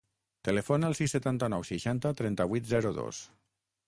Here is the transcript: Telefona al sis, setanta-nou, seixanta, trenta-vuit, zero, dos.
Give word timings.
Telefona 0.47 0.87
al 0.91 0.95
sis, 0.99 1.11
setanta-nou, 1.17 1.65
seixanta, 1.71 2.13
trenta-vuit, 2.21 2.65
zero, 2.73 2.93
dos. 3.01 3.21